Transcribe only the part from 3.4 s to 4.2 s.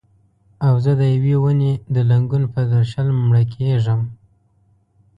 کیږم